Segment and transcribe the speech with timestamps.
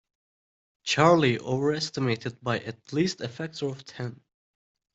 [0.83, 4.19] Charlie overestimated by at least a factor of ten.